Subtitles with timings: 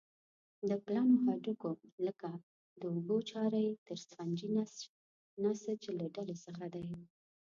[0.69, 1.69] د پلنو هډوکو
[2.05, 2.29] لکه
[2.79, 4.47] د اوږو چارۍ د سفنجي
[5.43, 6.85] نسج له ډلې څخه دي.